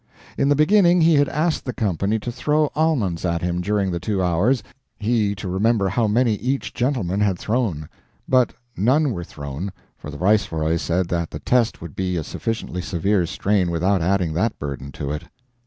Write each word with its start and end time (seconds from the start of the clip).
In 0.35 0.49
the 0.49 0.55
beginning 0.55 1.01
he 1.01 1.13
had 1.13 1.29
asked 1.29 1.63
the 1.63 1.73
company 1.75 2.17
to 2.21 2.31
throw 2.31 2.71
almonds 2.73 3.23
at 3.23 3.43
him 3.43 3.61
during 3.61 3.91
the 3.91 3.99
two 3.99 4.19
hours, 4.19 4.63
he 4.97 5.35
to 5.35 5.47
remember 5.47 5.89
how 5.89 6.07
many 6.07 6.37
each 6.37 6.73
gentleman 6.73 7.19
had 7.19 7.37
thrown; 7.37 7.87
but 8.27 8.51
none 8.75 9.11
were 9.11 9.23
thrown, 9.23 9.71
for 9.95 10.09
the 10.09 10.17
Viceroy 10.17 10.77
said 10.77 11.07
that 11.09 11.29
the 11.29 11.37
test 11.39 11.83
would 11.83 11.95
be 11.95 12.17
a 12.17 12.23
sufficiently 12.23 12.81
severe 12.81 13.27
strain 13.27 13.69
without 13.69 14.01
adding 14.01 14.33
that 14.33 14.57
burden 14.57 14.91
to 14.93 15.11
it. 15.11 15.25